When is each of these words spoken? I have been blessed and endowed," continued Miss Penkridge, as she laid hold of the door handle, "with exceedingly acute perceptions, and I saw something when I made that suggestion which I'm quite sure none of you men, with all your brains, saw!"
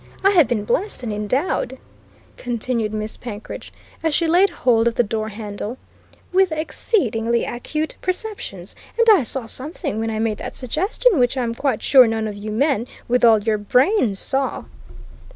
I 0.23 0.31
have 0.31 0.47
been 0.47 0.65
blessed 0.65 1.03
and 1.03 1.13
endowed," 1.13 1.77
continued 2.35 2.91
Miss 2.91 3.17
Penkridge, 3.17 3.71
as 4.01 4.15
she 4.15 4.25
laid 4.25 4.49
hold 4.49 4.87
of 4.87 4.95
the 4.95 5.03
door 5.03 5.29
handle, 5.29 5.77
"with 6.33 6.51
exceedingly 6.51 7.45
acute 7.45 7.93
perceptions, 8.01 8.75
and 8.97 9.05
I 9.15 9.21
saw 9.21 9.45
something 9.45 9.99
when 9.99 10.09
I 10.09 10.17
made 10.17 10.39
that 10.39 10.55
suggestion 10.55 11.19
which 11.19 11.37
I'm 11.37 11.53
quite 11.53 11.83
sure 11.83 12.07
none 12.07 12.27
of 12.27 12.35
you 12.35 12.49
men, 12.51 12.87
with 13.07 13.23
all 13.23 13.43
your 13.43 13.59
brains, 13.59 14.17
saw!" 14.17 14.63